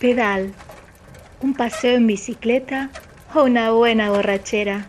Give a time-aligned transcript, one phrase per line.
[0.00, 0.54] pedal,
[1.42, 2.90] un paseo en bicicleta
[3.34, 4.88] o una buena borrachera.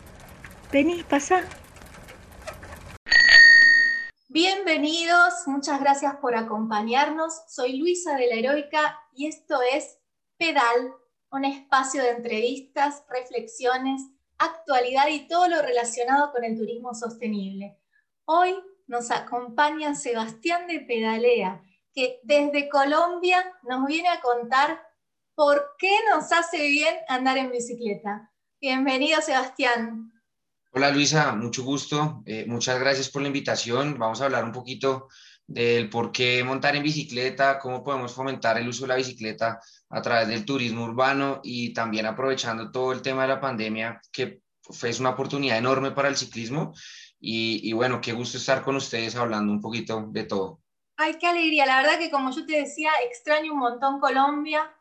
[0.71, 1.43] Vení, pasa.
[4.29, 7.33] Bienvenidos, muchas gracias por acompañarnos.
[7.49, 9.99] Soy Luisa de la Heroica y esto es
[10.37, 10.93] Pedal,
[11.29, 14.01] un espacio de entrevistas, reflexiones,
[14.37, 17.77] actualidad y todo lo relacionado con el turismo sostenible.
[18.23, 18.55] Hoy
[18.87, 21.61] nos acompaña Sebastián de Pedalea,
[21.93, 24.90] que desde Colombia nos viene a contar
[25.41, 28.31] por qué nos hace bien andar en bicicleta.
[28.61, 30.11] Bienvenido, Sebastián.
[30.71, 32.21] Hola, Luisa, mucho gusto.
[32.27, 33.97] Eh, muchas gracias por la invitación.
[33.97, 35.07] Vamos a hablar un poquito
[35.47, 39.59] del por qué montar en bicicleta, cómo podemos fomentar el uso de la bicicleta
[39.89, 44.41] a través del turismo urbano y también aprovechando todo el tema de la pandemia, que
[44.61, 46.71] fue una oportunidad enorme para el ciclismo.
[47.19, 50.61] Y, y bueno, qué gusto estar con ustedes hablando un poquito de todo.
[50.97, 51.65] Ay, qué alegría.
[51.65, 54.71] La verdad que como yo te decía, extraño un montón Colombia.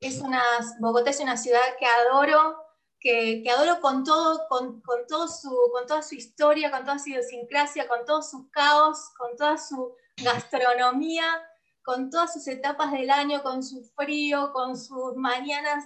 [0.00, 0.42] Es una,
[0.80, 2.56] Bogotá es una ciudad que adoro,
[3.00, 7.10] que, adoro con, todo, con, con, todo su, con toda su historia, con toda su
[7.10, 11.24] idiosincrasia, con todo su caos, con toda su gastronomía,
[11.82, 15.84] con todas sus etapas del año, con su frío, con sus mañanas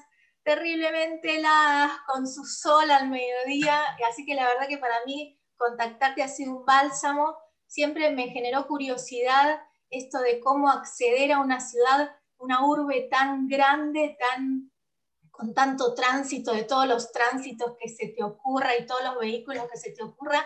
[0.48, 3.82] terriblemente heladas, con su sol al mediodía.
[4.08, 7.36] Así que la verdad que para mí contactarte ha sido un bálsamo.
[7.66, 14.16] Siempre me generó curiosidad esto de cómo acceder a una ciudad, una urbe tan grande,
[14.18, 14.70] tan
[15.38, 19.66] con tanto tránsito, de todos los tránsitos que se te ocurra y todos los vehículos
[19.70, 20.44] que se te ocurra,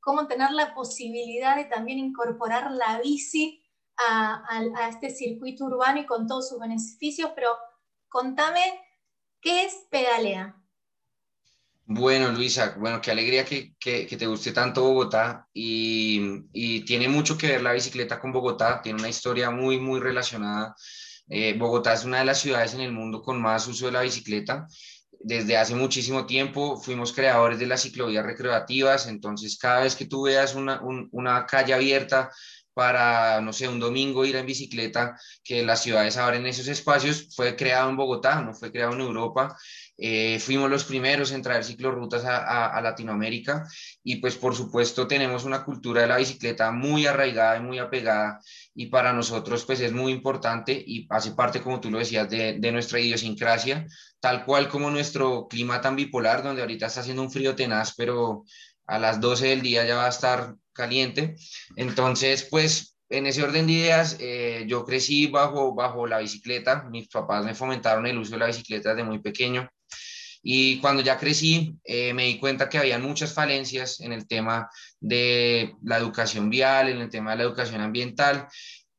[0.00, 3.64] cómo tener la posibilidad de también incorporar la bici
[3.96, 7.56] a, este circuito urbano y con todos sus beneficios, pero
[8.08, 8.60] contame,
[9.40, 10.54] ¿qué es pedalea?
[11.86, 17.38] Bueno, Luisa, bueno, qué alegría que, que, te guste tanto Bogotá y, y, tiene mucho
[17.38, 20.74] que ver la bicicleta con Bogotá, tiene una historia muy, muy relacionada.
[21.28, 24.02] Eh, Bogotá es una de las ciudades en el mundo con más uso de la
[24.02, 24.66] bicicleta.
[25.20, 30.24] Desde hace muchísimo tiempo fuimos creadores de las ciclovías recreativas, entonces cada vez que tú
[30.24, 30.82] veas una,
[31.12, 32.30] una calle abierta
[32.74, 37.56] para, no sé, un domingo ir en bicicleta, que las ciudades abren esos espacios, fue
[37.56, 39.56] creado en Bogotá, no fue creado en Europa.
[39.96, 43.64] Eh, fuimos los primeros en traer ciclorrutas a, Latinoamérica
[44.02, 48.40] y pues por supuesto tenemos una cultura de la bicicleta muy arraigada y muy apegada
[48.74, 52.58] y para nosotros pues es muy importante y hace parte, como tú lo decías, de,
[52.58, 53.86] de nuestra idiosincrasia,
[54.20, 58.44] tal cual como nuestro clima tan bipolar, donde ahorita está haciendo un frío tenaz, pero
[58.86, 61.36] a las 12 del día ya va a estar caliente.
[61.76, 66.84] Entonces, pues en ese orden de ideas, eh, yo crecí bajo, bajo la bicicleta.
[66.90, 69.68] Mis papás me fomentaron el uso de la bicicleta desde muy pequeño.
[70.46, 74.68] Y cuando ya crecí, eh, me di cuenta que había muchas falencias en el tema
[75.00, 78.46] de la educación vial, en el tema de la educación ambiental,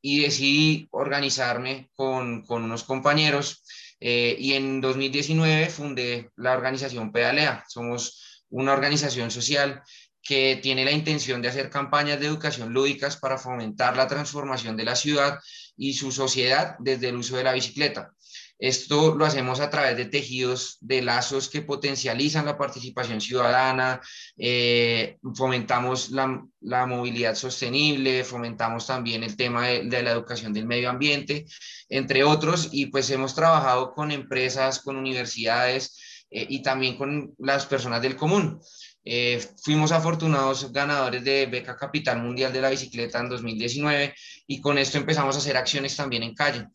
[0.02, 3.64] y decidí organizarme con, con unos compañeros.
[4.00, 7.64] Eh, y en 2019 fundé la organización Pedalea.
[7.70, 9.84] Somos una organización social
[10.24, 14.84] que tiene la intención de hacer campañas de educación lúdicas para fomentar la transformación de
[14.84, 15.40] la ciudad
[15.78, 18.12] y su sociedad desde el uso de la bicicleta.
[18.58, 24.00] Esto lo hacemos a través de tejidos de lazos que potencializan la participación ciudadana,
[24.38, 30.90] eh, fomentamos la, la, movilidad sostenible, fomentamos también el tema de, la educación del medio
[30.90, 31.46] ambiente,
[31.90, 37.66] entre otros, y pues hemos trabajado con empresas, con universidades eh, y también con las
[37.66, 38.62] personas del común.
[39.08, 44.16] Eh, fuimos afortunados ganadores de Beca Capital Mundial de la Bicicleta en 2019
[44.48, 46.68] y con esto empezamos a hacer acciones también en calle.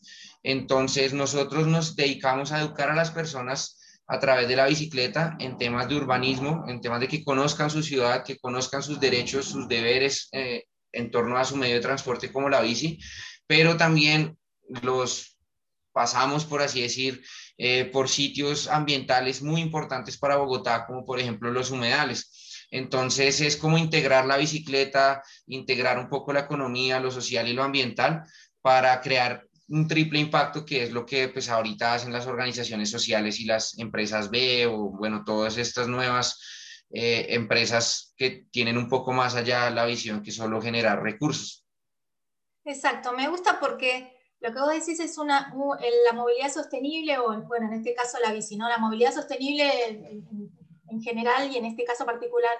[0.43, 5.57] Entonces nosotros nos dedicamos a educar a las personas a través de la bicicleta en
[5.57, 9.67] temas de urbanismo, en temas de que conozcan su ciudad, que conozcan sus derechos, sus
[9.67, 12.99] deberes eh, en torno a su medio de transporte como la bici,
[13.47, 14.37] pero también
[14.81, 15.37] los
[15.93, 17.23] pasamos, por así decir,
[17.57, 22.67] eh, por sitios ambientales muy importantes para Bogotá, como por ejemplo los humedales.
[22.71, 27.63] Entonces es como integrar la bicicleta, integrar un poco la economía, lo social y lo
[27.63, 28.23] ambiental
[28.61, 33.39] para crear un triple impacto que es lo que pues ahorita hacen las organizaciones sociales
[33.39, 36.39] y las empresas B o bueno, todas estas nuevas
[36.89, 41.65] eh, empresas que tienen un poco más allá la visión que solo generar recursos.
[42.65, 45.53] Exacto, me gusta porque lo que vos decís es una,
[46.05, 48.67] la movilidad sostenible, o bueno, en este caso la bici, ¿no?
[48.67, 50.51] La movilidad sostenible en,
[50.89, 52.57] en general y en este caso particular,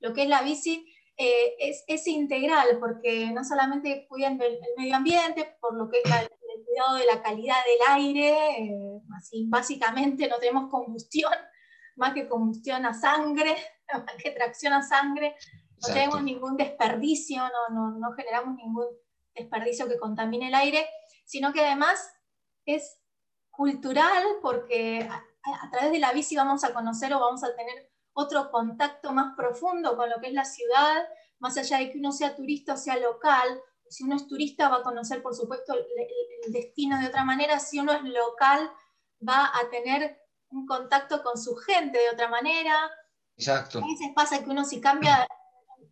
[0.00, 4.60] lo que es la bici, eh, es, es, integral, porque no solamente cuidan el, el,
[4.76, 6.26] medio ambiente, por lo que es la,
[6.70, 11.32] cuidado de la calidad del aire, eh, así básicamente no tenemos combustión,
[11.96, 13.56] más que combustión a sangre,
[13.92, 15.94] más que tracción a sangre, no Exacto.
[15.94, 18.86] tenemos ningún desperdicio, no, no, no generamos ningún
[19.34, 20.86] desperdicio que contamine el aire,
[21.24, 22.12] sino que además
[22.66, 23.00] es
[23.50, 28.50] cultural, porque a, través de la bici vamos a conocer o vamos a tener otro
[28.50, 31.08] contacto más profundo con lo que es la ciudad,
[31.38, 33.60] más allá de que uno sea turista o sea local.
[33.90, 37.58] Si uno es turista va a conocer, por supuesto, el destino de otra manera.
[37.58, 38.70] Si uno es local,
[39.26, 40.18] va a tener
[40.50, 42.90] un contacto con su gente de otra manera.
[43.36, 43.78] Exacto.
[43.78, 45.26] A veces pasa que uno si cambia,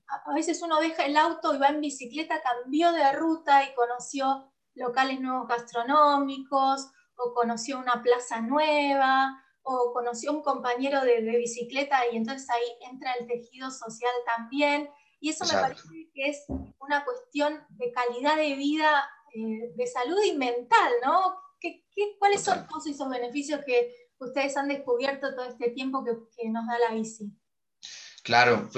[0.08, 4.52] a veces uno deja el auto y va en bicicleta, cambió de ruta y conoció
[4.74, 12.16] locales nuevos gastronómicos, o conoció una plaza nueva, o conoció un compañero de, bicicleta y
[12.16, 14.88] entonces ahí entra el tejido social también.
[15.20, 15.82] Y eso me parece
[16.15, 16.44] que es
[16.79, 21.35] una cuestión de calidad de vida, eh, de salud y mental, ¿no?
[21.61, 21.85] ¿Qué,
[22.19, 26.67] cuáles son todos esos beneficios que ustedes han descubierto todo este tiempo que, que nos
[26.67, 27.32] da la bici?
[28.23, 28.69] Claro,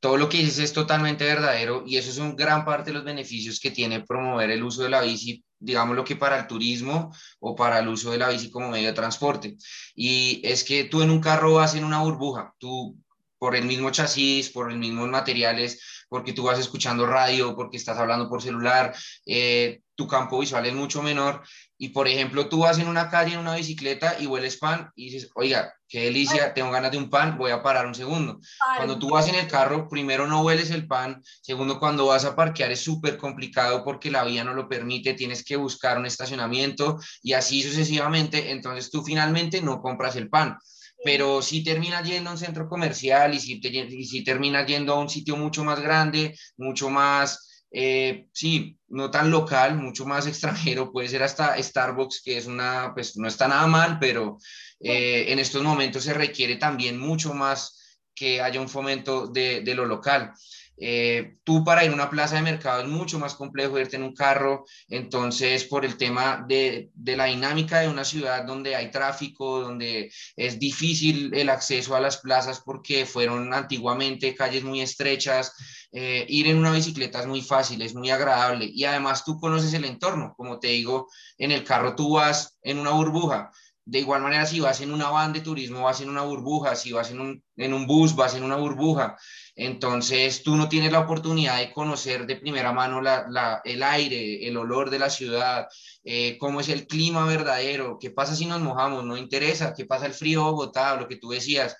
[0.00, 3.04] todo lo que dices es totalmente verdadero y eso es un gran parte de los
[3.04, 7.54] beneficios que tiene promover el uso de la bici digámoslo que para el turismo o
[7.54, 9.56] para el uso de la bici como medio de transporte.
[9.94, 12.98] Y es que tú en un carro vas en una burbuja, tú
[13.40, 17.96] por el mismo chasis, por los mismos materiales, porque tú vas escuchando radio, porque estás
[17.96, 18.94] hablando por celular,
[19.24, 21.42] eh, tu campo visual es mucho menor.
[21.78, 25.10] Y por ejemplo, tú vas en una calle en una bicicleta y hueles pan y
[25.10, 28.40] dices, oiga, qué delicia, tengo ganas de un pan, voy a parar un segundo.
[28.76, 32.36] Cuando tú vas en el carro, primero no hueles el pan, segundo, cuando vas a
[32.36, 36.98] parquear es súper complicado porque la vía no lo permite, tienes que buscar un estacionamiento
[37.22, 40.58] y así sucesivamente, entonces tú finalmente no compras el pan
[41.04, 45.00] pero si terminas yendo a un centro comercial y si, te, y terminas yendo a
[45.00, 50.92] un sitio mucho más grande, mucho más, eh, sí, no tan local, mucho más extranjero,
[50.92, 54.38] puede ser hasta Starbucks, que es una, pues no está nada mal, pero
[54.80, 57.76] eh, en estos momentos se requiere también mucho más
[58.14, 60.32] que haya un fomento de, de lo local.
[60.82, 64.02] Eh, tú para ir a una plaza de mercado es mucho más complejo irte en
[64.02, 68.90] un carro, entonces por el tema de, de, la dinámica de una ciudad donde hay
[68.90, 75.52] tráfico, donde es difícil el acceso a las plazas porque fueron antiguamente calles muy estrechas,
[75.92, 79.74] eh, ir en una bicicleta es muy fácil, es muy agradable y además tú conoces
[79.74, 83.50] el entorno, como te digo, en el carro tú vas en una burbuja.
[83.84, 86.92] De igual manera, si vas en una van de turismo, vas en una burbuja, si
[86.92, 89.16] vas en un, en un bus, vas en una burbuja.
[89.62, 93.02] Entonces, tú no tienes la oportunidad de conocer de primera mano
[93.64, 95.68] el aire, el olor de la ciudad,
[96.02, 100.06] eh, cómo es el clima verdadero, qué pasa si nos mojamos, no interesa, qué pasa
[100.06, 101.76] el frío Bogotá, lo que tú decías.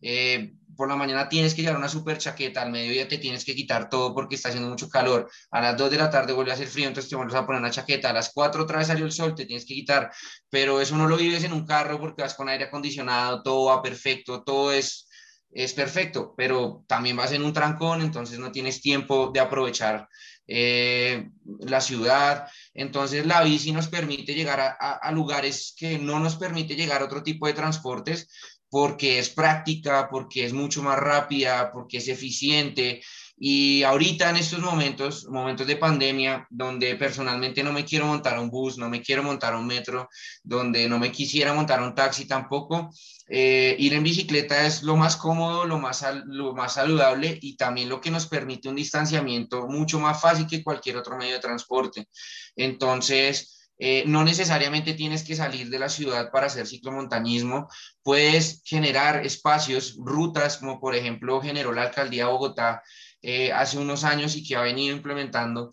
[0.00, 3.56] Eh, por la mañana tienes que llevar una super chaqueta, al mediodía te tienes que
[3.56, 6.54] quitar todo porque está haciendo mucho calor, a las 2 de la tarde vuelve a
[6.54, 9.06] hacer frío, entonces te vuelves a poner una chaqueta, a las 4 otra vez salió
[9.06, 10.12] el sol, te tienes que quitar,
[10.48, 13.82] pero eso no lo vives en un carro porque vas con aire acondicionado, todo va
[13.82, 15.08] perfecto, todo es
[15.54, 20.08] es perfecto, pero también vas en un trancón, entonces no tienes tiempo de aprovechar
[20.46, 21.30] eh,
[21.60, 22.48] la ciudad.
[22.74, 27.04] Entonces la bici nos permite llegar a, a, lugares que no nos permite llegar a
[27.06, 28.28] otro tipo de transportes
[28.68, 33.00] porque es práctica, porque es mucho más rápida, porque es eficiente.
[33.36, 38.48] Y ahorita en estos momentos, momentos de pandemia, donde personalmente no me quiero montar un
[38.48, 40.08] bus, no me quiero montar un metro,
[40.42, 42.90] donde no me quisiera montar un taxi tampoco,
[43.28, 47.88] eh, ir en bicicleta es lo más cómodo, lo más, lo más saludable y también
[47.88, 52.08] lo que nos permite un distanciamiento mucho más fácil que cualquier otro medio de transporte.
[52.54, 57.68] Entonces, eh, no necesariamente tienes que salir de la ciudad para hacer ciclomontañismo,
[58.02, 62.82] puedes generar espacios, rutas, como por ejemplo generó la alcaldía de Bogotá
[63.24, 65.70] eh, hace unos años y que ha venido implementando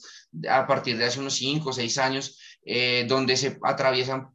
[0.49, 2.39] a partir de hace unos cinco o seis años,
[3.07, 4.29] donde se atraviesan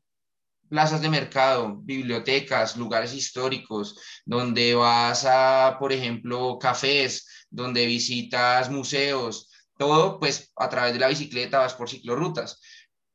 [0.69, 9.51] plazas de mercado, bibliotecas, lugares históricos, donde vas a, por ejemplo, cafés, donde visitas museos,
[9.79, 12.61] todo pues a través de la bicicleta vas por ciclorrutas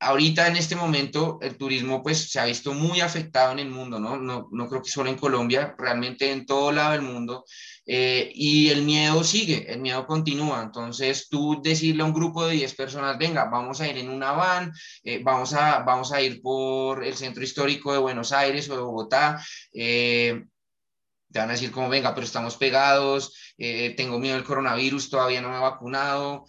[0.01, 3.99] ahorita en este momento el turismo pues se ha visto muy afectado en el mundo,
[3.99, 4.17] ¿no?
[4.17, 7.45] No, no creo que solo en Colombia, realmente en todo lado del mundo.
[7.85, 10.63] Eh, y el miedo sigue, el miedo continúa.
[10.63, 14.31] Entonces tú decirle a un grupo de 10 personas, venga, vamos a ir en una
[14.31, 14.71] van,
[15.03, 18.81] eh, vamos, a, vamos a ir por el centro histórico de Buenos Aires o de
[18.81, 19.43] Bogotá.
[19.73, 20.45] Eh,
[21.31, 23.33] te van a decir como, venga, pero estamos pegados,
[23.95, 26.43] tengo miedo del coronavirus, todavía no me he vacunado,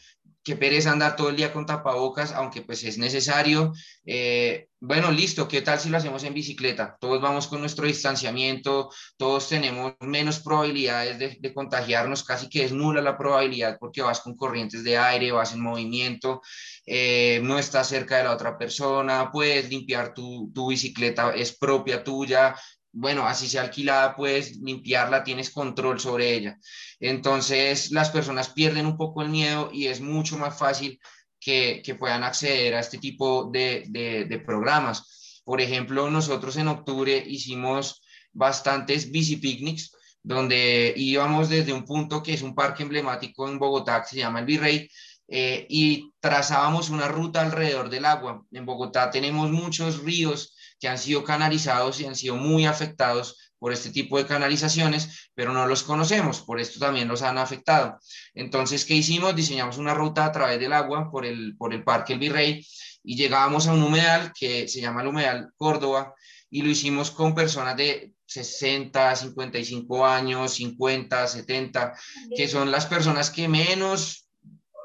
[0.45, 3.73] qué pereza andar todo el día con tapabocas, aunque pues es necesario.
[4.05, 6.97] Eh, bueno, listo, ¿qué tal si lo hacemos en bicicleta?
[7.01, 13.01] Todos vamos con nuestro distanciamiento, todos tenemos menos probabilidades de, contagiarnos, casi que es nula
[13.01, 16.43] la probabilidad porque vas con corrientes de aire, vas en movimiento,
[16.87, 22.57] eh, no estás cerca de la otra persona, puedes limpiar tu bicicleta, es propia tuya,
[22.93, 26.59] bueno, así sea alquilada, puedes limpiarla, tienes control sobre ella.
[27.01, 31.01] Entonces, las personas pierden un poco el miedo y es mucho más fácil
[31.41, 35.41] que, puedan acceder a este tipo de, programas.
[35.45, 42.35] Por ejemplo, nosotros en octubre hicimos bastantes bici picnics donde íbamos desde un punto que
[42.35, 44.89] es un parque emblemático en Bogotá que se llama el Virrey,
[45.35, 48.45] eh, y trazábamos una ruta alrededor del agua.
[48.51, 53.73] En Bogotá tenemos muchos ríos que han sido canalizados y han sido muy afectados por
[53.73, 57.99] este tipo de canalizaciones, pero no los conocemos, por esto también los han afectado.
[58.35, 59.35] Entonces, ¿qué hicimos?
[59.35, 62.67] Diseñamos una ruta a través del agua por el, por el Parque El Virrey
[63.03, 66.15] y llegábamos a un humedal que se llama el humedal Córdoba
[66.51, 71.95] y lo hicimos con personas de 60, 55 años, 50, 70,
[72.37, 74.22] que son las personas que menos,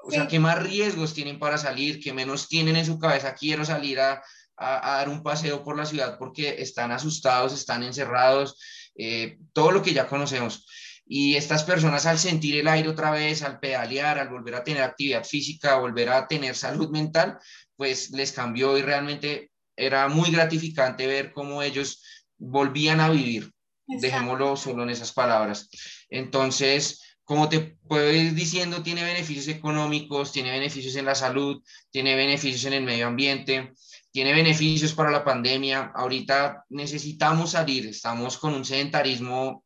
[0.08, 3.66] o sea, que más riesgos tienen para salir, que menos tienen en su cabeza, quiero
[3.66, 4.24] salir a,
[4.56, 8.58] a, dar un paseo por la ciudad porque están asustados, están encerrados,
[8.96, 10.66] eh, todo lo que ya conocemos.
[11.06, 14.84] Y estas personas al sentir el aire otra vez, al pedalear, al volver a tener
[14.84, 17.38] actividad física, volver a tener salud mental,
[17.76, 22.02] pues les cambió y realmente era muy gratificante ver cómo ellos
[22.38, 23.52] volvían a vivir.
[23.86, 25.70] Dejémoslo solo en esas palabras.
[26.10, 32.16] Entonces, como te puedo ir diciendo, tiene beneficios económicos, tiene beneficios en la salud, tiene
[32.16, 33.74] beneficios en el medio ambiente,
[34.14, 35.92] tiene beneficios para la pandemia.
[35.94, 39.66] Ahorita necesitamos salir, estamos con un sedentarismo,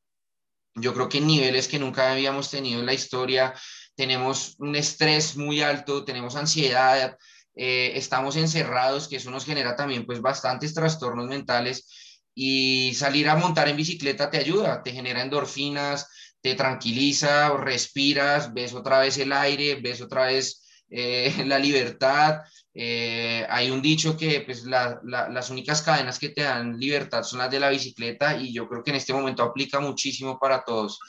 [0.73, 3.53] yo creo que en niveles que nunca habíamos tenido en la historia.
[3.93, 7.15] Tenemos un estrés muy alto, tenemos ansiedad,
[7.53, 13.35] eh, estamos encerrados, que eso nos genera también pues bastantes trastornos mentales y salir a
[13.35, 16.07] montar en bicicleta te ayuda, te genera endorfinas,
[16.41, 22.41] te tranquiliza, respiras, ves otra vez el aire, ves otra vez eh, la libertad,
[22.73, 27.51] eh, hay un dicho que pues, las únicas cadenas que te dan libertad son las
[27.51, 30.99] de la bicicleta y yo creo que en este momento aplica muchísimo para todos.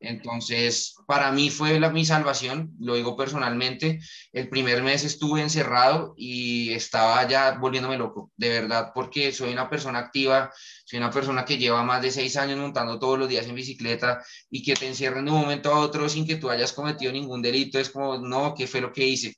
[0.00, 4.00] Entonces, para mí fue la, mi salvación, lo digo personalmente.
[4.32, 9.70] El primer mes estuve encerrado y estaba ya volviéndome loco, de verdad, porque soy una
[9.70, 10.50] persona activa,
[10.84, 14.24] soy una persona que lleva más de seis años montando todos los días en bicicleta
[14.50, 17.42] y que te encierren de un momento a otro sin que tú hayas cometido ningún
[17.42, 19.36] delito, es como, no, ¿qué fue lo que hice?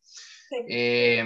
[0.68, 1.24] Eh,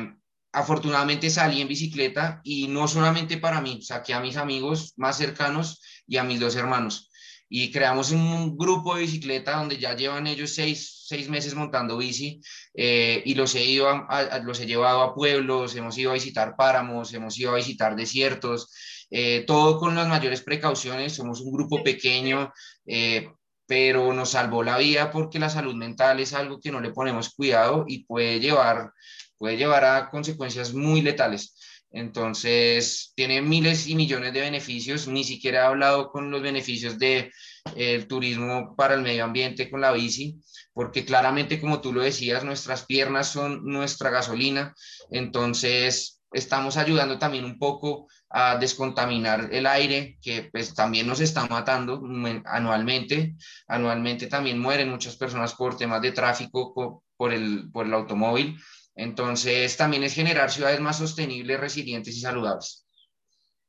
[0.58, 5.80] afortunadamente salí en bicicleta y no solamente para mí, saqué a mis amigos más cercanos
[6.06, 7.10] y a mis dos hermanos.
[7.48, 12.42] Y creamos un grupo de bicicleta donde ya llevan ellos seis, seis meses montando bici
[12.74, 14.06] eh, y los he, ido
[14.42, 18.70] los he llevado a pueblos, hemos ido a visitar páramos, hemos ido a visitar desiertos,
[19.10, 21.14] eh, todo con las mayores precauciones.
[21.14, 22.52] Somos un grupo pequeño,
[22.84, 23.30] eh,
[23.66, 27.34] pero nos salvó la vida porque la salud mental es algo que no le ponemos
[27.34, 28.92] cuidado y puede llevar
[29.38, 31.54] puede llevar a consecuencias muy letales.
[31.90, 35.08] Entonces, tiene miles y millones de beneficios.
[35.08, 37.30] Ni siquiera he hablado con los beneficios del
[37.74, 40.38] de, turismo para el medio ambiente con la bici,
[40.74, 44.74] porque claramente, como tú lo decías, nuestras piernas son nuestra gasolina.
[45.10, 51.46] Entonces, estamos ayudando también un poco a descontaminar el aire, que pues también nos está
[51.46, 52.02] matando
[52.44, 53.34] anualmente.
[53.66, 58.58] Anualmente también mueren muchas personas por temas de tráfico por el, por el automóvil.
[58.98, 62.84] Entonces, también es generar ciudades más sostenibles, resilientes y saludables.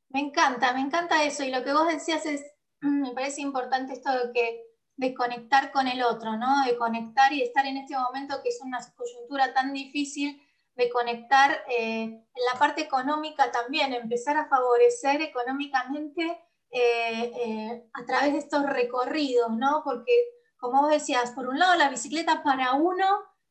[0.09, 1.43] Me encanta, me encanta eso.
[1.43, 2.41] Y lo que vos decías es,
[2.81, 4.63] me parece importante esto de que
[4.95, 6.65] de conectar con el otro, ¿no?
[6.65, 10.41] De conectar y estar en este momento que es una coyuntura tan difícil,
[10.75, 18.05] de conectar eh, en la parte económica también, empezar a favorecer económicamente eh, eh, a
[18.05, 19.83] través de estos recorridos, ¿no?
[19.85, 20.11] Porque,
[20.57, 23.05] como vos decías, por un lado la bicicleta para uno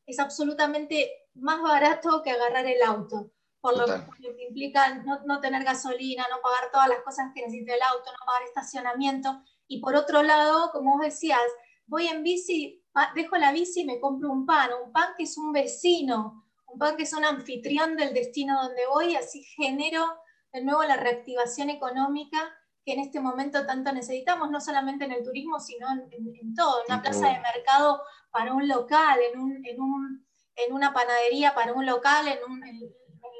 [0.05, 1.09] es absolutamente
[1.41, 3.31] más barato que agarrar el auto,
[3.61, 7.81] por lo, que implica no, tener gasolina, no pagar todas las cosas que necesita el
[7.81, 9.43] auto, no pagar estacionamiento.
[9.67, 11.41] Y por otro lado, como vos decías,
[11.85, 12.83] voy en bici,
[13.15, 16.79] dejo la bici y me compro un pan, un pan que es un vecino, un
[16.79, 20.05] pan que es un anfitrión del destino donde voy, y así genero
[20.53, 22.39] de nuevo la reactivación económica
[22.85, 26.93] que en este momento tanto necesitamos, no solamente en el turismo, sino en, todo, en
[26.93, 30.28] una plaza de mercado para un local, en un, en un
[30.65, 32.39] en una panadería para un local, en,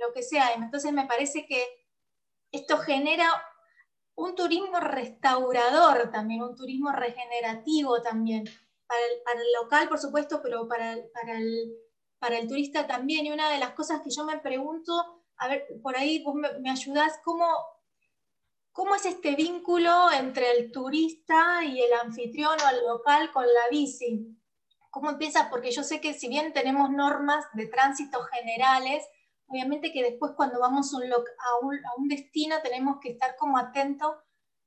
[0.02, 0.54] lo que sea.
[0.54, 1.62] Entonces me parece que
[2.54, 3.30] esto genera
[4.16, 8.46] un turismo restaurador también, un turismo regenerativo también,
[8.88, 11.74] para el, local, por supuesto, pero para, para, el,
[12.18, 13.26] para el turista también.
[13.26, 16.58] Y una de las cosas que yo me pregunto, a ver, por ahí vos me,
[16.60, 17.46] me ayudás, ¿cómo,
[18.72, 23.68] ¿cómo es este vínculo entre el turista y el anfitrión o el local con la
[23.70, 24.39] bici?
[24.90, 25.50] ¿Cómo empieza?
[25.50, 29.08] Porque yo sé que si bien tenemos normas de tránsito generales,
[29.48, 30.98] obviamente que después cuando vamos a,
[31.98, 34.16] un, destino tenemos que estar como atentos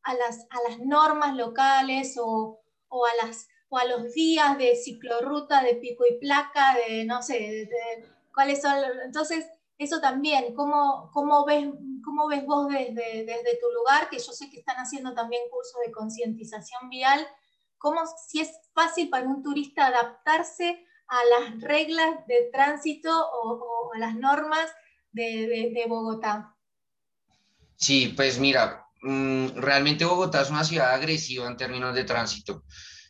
[0.03, 4.77] a las, a las normas locales o, o, a las, o a los días de
[4.77, 8.77] ciclorruta, de pico y placa, de no sé, de, cuáles son.
[9.05, 9.47] Entonces,
[9.79, 11.67] eso también, ¿cómo, ¿cómo ves
[12.05, 15.81] cómo ves vos desde, desde tu lugar, que yo sé que están haciendo también cursos
[15.85, 17.27] de concientización vial,
[17.83, 23.99] cómo si es fácil para un turista adaptarse a las reglas de tránsito o, a
[23.99, 24.71] las normas
[25.11, 26.55] de, Bogotá?
[27.77, 32.65] Sí, pues mira, mm, realmente Bogotá es una ciudad agresiva en términos de tránsito.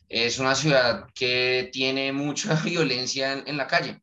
[0.09, 4.01] Es una ciudad que tiene mucha violencia en, la calle,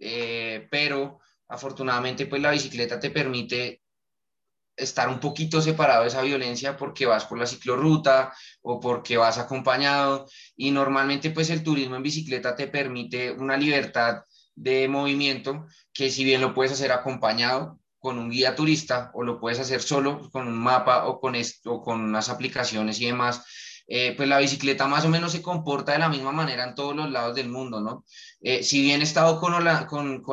[0.00, 3.82] eh, pero afortunadamente pues la bicicleta te permite
[4.78, 8.32] estar un poquito separado de esa violencia porque vas por la ciclorruta
[8.62, 10.26] o porque vas acompañado.
[10.56, 14.22] Y normalmente pues el turismo en bicicleta te permite una libertad
[14.54, 19.40] de movimiento que si bien lo puedes hacer acompañado con un guía turista o lo
[19.40, 23.44] puedes hacer solo con un mapa o con esto o con unas aplicaciones y demás
[23.90, 26.94] eh, pues la bicicleta más o menos se comporta de la misma manera en todos
[26.94, 28.04] los lados del mundo, ¿no?
[28.42, 29.54] Eh, si bien he estado con,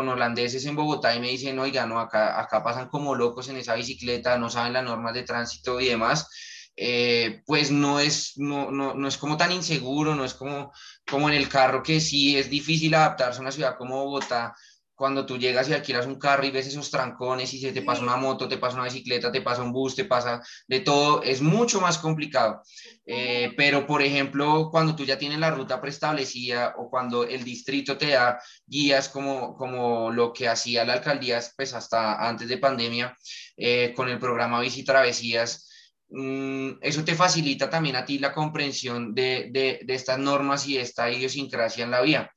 [0.10, 3.76] holandeses en Bogotá y me dicen, oiga, no, acá, acá pasan como locos en esa
[3.76, 6.28] bicicleta, no saben las normas de tránsito y demás,
[6.76, 10.74] eh, pues no es, no, no, no, es como tan inseguro, no es como,
[11.10, 14.54] como en el carro que sí es difícil adaptarse a una ciudad como Bogotá,
[14.96, 18.02] cuando tú llegas y alquilas un carro y ves esos trancones y se te pasa
[18.02, 21.42] una moto, te pasa una bicicleta, te pasa un bus, te pasa de todo, es
[21.42, 22.62] mucho más complicado.
[23.06, 27.98] Eh, pero, por ejemplo, cuando tú ya tienes la ruta preestablecida o cuando el distrito
[27.98, 33.16] te da guías como, como lo que hacía la alcaldía, pues hasta antes de pandemia,
[33.58, 35.70] eh, con el programa Bici Travesías,
[36.10, 40.78] mm, eso te facilita también a ti la comprensión de, de, de estas normas y
[40.78, 42.32] esta idiosincrasia en la vía.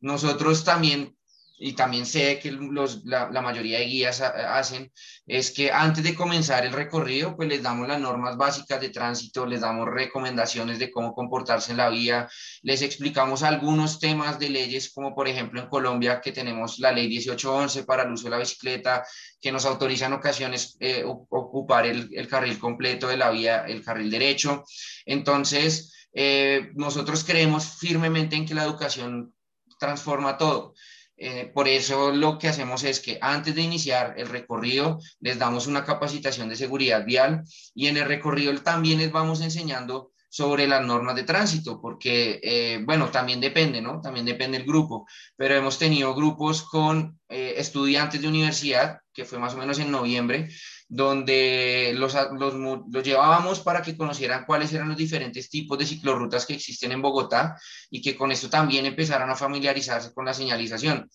[0.00, 1.14] Nosotros también
[1.62, 4.90] y también sé que los, la, mayoría de guías hacen,
[5.26, 9.44] es que antes de comenzar el recorrido, pues les damos las normas básicas de tránsito,
[9.44, 12.26] les damos recomendaciones de cómo comportarse en la vía,
[12.62, 17.08] les explicamos algunos temas de leyes, como por ejemplo en Colombia, que tenemos la ley
[17.08, 19.04] 1811 para el uso de la bicicleta,
[19.38, 23.84] que nos autoriza en ocasiones eh, ocupar el, el, carril completo de la vía, el
[23.84, 24.64] carril derecho.
[25.04, 29.34] Entonces, eh, nosotros creemos firmemente en que la educación
[29.78, 30.74] transforma todo.
[31.22, 35.66] Eh, por eso lo que hacemos es que antes de iniciar el recorrido les damos
[35.66, 37.42] una capacitación de seguridad vial
[37.74, 42.80] y en el recorrido también les vamos enseñando sobre las normas de tránsito, porque, eh,
[42.84, 44.00] bueno, también depende, ¿no?
[44.00, 45.06] También depende el grupo,
[45.36, 49.90] pero hemos tenido grupos con eh, estudiantes de universidad, que fue más o menos en
[49.90, 50.48] noviembre,
[50.92, 56.54] donde los, los, llevábamos para que conocieran cuáles eran los diferentes tipos de ciclorrutas que
[56.54, 57.56] existen en Bogotá
[57.90, 61.08] y que con esto también empezaran a familiarizarse con la señalización.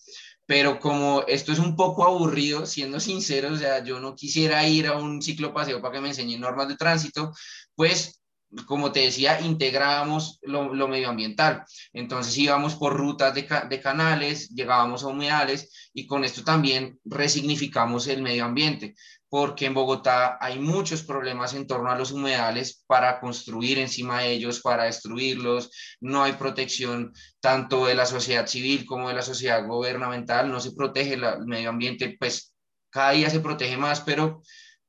[0.46, 4.86] Pero como esto es un poco aburrido, siendo sincero, o sea, yo no quisiera ir
[4.86, 7.34] a un ciclopaseo para que me enseñen normas de tránsito,
[7.74, 8.22] pues
[8.64, 11.64] como te decía, integrábamos lo, lo, medioambiental.
[11.92, 18.06] Entonces íbamos por rutas de, de, canales, llegábamos a humedales y con esto también resignificamos
[18.06, 18.94] el medio ambiente
[19.28, 24.32] porque en Bogotá hay muchos problemas en torno a los humedales para construir encima de
[24.32, 29.66] ellos, para destruirlos, no hay protección tanto de la sociedad civil como de la sociedad
[29.66, 32.54] gubernamental, no se protege el medio ambiente, pues
[32.90, 34.42] cada día se protege más, pero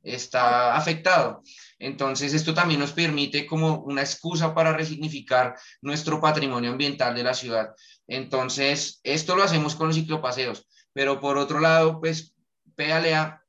[0.04, 1.42] está afectado.
[1.80, 7.34] Entonces, esto también nos permite como una excusa para resignificar nuestro patrimonio ambiental de la
[7.34, 7.70] ciudad.
[8.08, 12.34] Entonces, esto lo hacemos con los ciclopaseos, pero por otro lado, pues
[12.76, 13.42] Pedalea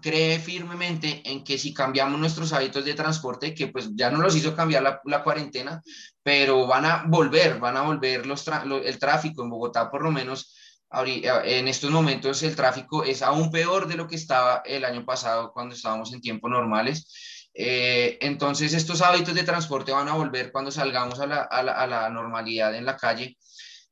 [0.00, 4.34] cree firmemente en que si cambiamos nuestros hábitos de transporte, que pues ya no los
[4.36, 5.82] hizo cambiar la, la cuarentena,
[6.22, 8.44] pero van a volver, van a volver los
[8.84, 10.56] el tráfico en Bogotá, por lo menos
[10.94, 15.52] en estos momentos el tráfico es aún peor de lo que estaba el año pasado
[15.52, 17.48] cuando estábamos en tiempos normales.
[17.54, 21.72] Eh, entonces estos hábitos de transporte van a volver cuando salgamos a la, a la,
[21.72, 23.36] a la normalidad en la calle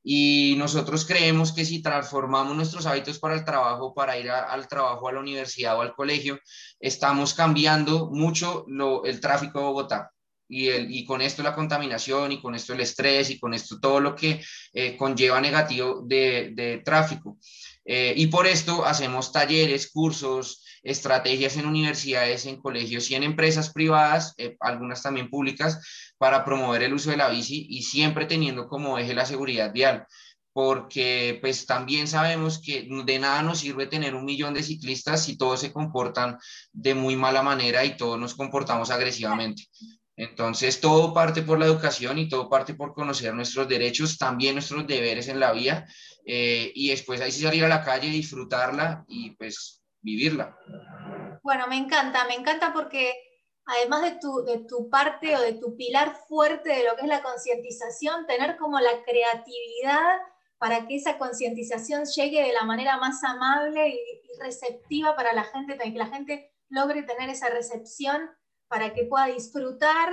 [0.03, 5.09] y nosotros creemos que si transformamos nuestros hábitos para el trabajo, para ir al trabajo,
[5.09, 6.39] a la universidad o al colegio,
[6.79, 10.11] estamos cambiando mucho lo, el tráfico de Bogotá.
[10.53, 13.79] Y, el, y, con esto la contaminación y con esto el estrés y con esto
[13.79, 17.39] todo lo que eh, conlleva negativo de, de tráfico.
[17.85, 23.73] Eh, y por esto hacemos talleres, cursos, estrategias en universidades, en colegios y en empresas
[23.73, 28.69] privadas, eh, algunas también públicas, para promover el uso de la bici y siempre teniendo
[28.69, 30.07] como eje la seguridad vial
[30.53, 35.37] porque pues también sabemos que de nada nos sirve tener un millón de ciclistas si
[35.37, 36.39] todos se comportan
[36.73, 39.69] de muy mala manera y todos nos comportamos agresivamente.
[40.17, 44.87] Entonces, todo parte por la educación y todo parte por conocer nuestros derechos, también nuestros
[44.87, 45.87] deberes en la vía,
[46.27, 50.57] eh, y después ahí sí salir a la calle, disfrutarla y pues vivirla.
[51.43, 53.15] Bueno, me encanta, me encanta porque
[53.65, 57.09] además de tu, de tu parte o de tu pilar fuerte de lo que es
[57.09, 60.19] la concientización, tener como la creatividad
[60.61, 64.01] para que esa concientización llegue de la manera más amable y,
[64.43, 68.31] receptiva para la gente, para que la gente logre tener esa recepción
[68.69, 70.09] para que pueda disfrutar,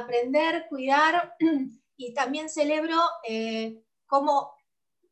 [0.00, 1.34] aprender, cuidar
[1.96, 2.96] y también celebro
[3.28, 4.54] eh, cómo,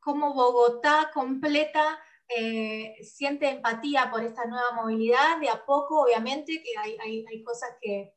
[0.07, 1.99] Bogotá completa
[2.37, 8.15] eh, siente empatía por esta nueva movilidad, de a poco obviamente, que hay, cosas que,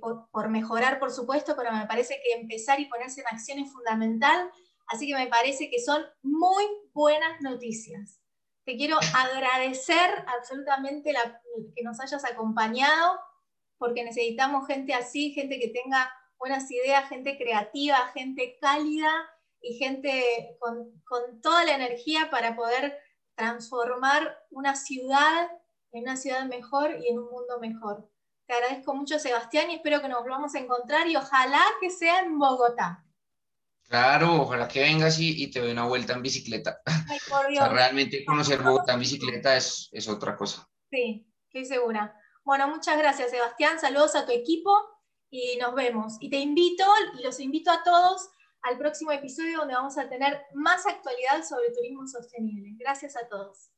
[0.00, 3.72] por, por, mejorar por supuesto, pero me parece que empezar y ponerse en acción es
[3.72, 4.50] fundamental,
[4.86, 8.20] así que me parece que son muy buenas noticias.
[8.64, 11.40] Te quiero agradecer absolutamente la,
[11.74, 13.18] que nos hayas acompañado,
[13.78, 19.12] porque necesitamos gente así, gente que tenga buenas ideas, gente creativa, gente cálida
[19.60, 21.02] y gente con,
[21.40, 22.98] toda la energía para poder
[23.34, 25.48] transformar una ciudad
[25.92, 28.08] en una ciudad mejor y en un mundo mejor.
[28.46, 32.20] Te agradezco mucho, Sebastián, y espero que nos volvamos a encontrar y ojalá que sea
[32.20, 33.04] en Bogotá.
[33.88, 36.80] Claro, ojalá que vengas y, te dé una vuelta en bicicleta.
[36.86, 37.68] Ay, por Dios.
[37.70, 40.66] realmente conocer Bogotá en bicicleta es, es otra cosa.
[40.90, 42.16] Sí, estoy segura.
[42.42, 43.78] Bueno, muchas gracias, Sebastián.
[43.78, 44.74] Saludos a tu equipo
[45.30, 46.16] y nos vemos.
[46.20, 46.84] Y te invito,
[47.18, 48.30] y los invito a todos
[48.62, 52.74] al próximo episodio donde vamos a tener más actualidad sobre turismo sostenible.
[52.78, 53.70] Gracias a todos.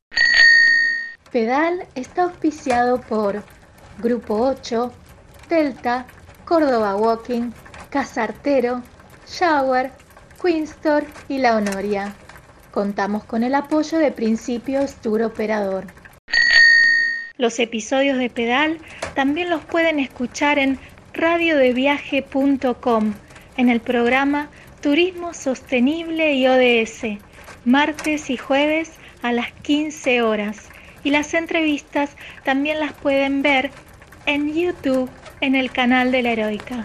[1.32, 3.42] Pedal está auspiciado por
[3.98, 4.92] Grupo 8,
[5.48, 6.06] Delta,
[6.44, 7.50] Córdoba Walking,
[7.90, 8.82] Casartero,
[9.26, 9.90] Shower,
[10.40, 12.14] Queenstore y La Honoria.
[12.70, 15.86] Contamos con el apoyo de Principios Tour Operador.
[17.36, 18.78] Los episodios de Pedal
[19.14, 20.78] también los pueden escuchar en
[21.14, 23.14] radiodeviaje.com
[23.56, 24.50] en el programa
[24.84, 27.18] Turismo Sostenible y ODS,
[27.64, 28.92] martes y jueves
[29.22, 30.68] a las 15 horas.
[31.02, 32.10] Y las entrevistas
[32.44, 33.70] también las pueden ver
[34.26, 35.08] en YouTube
[35.40, 36.84] en el canal de la Heroica.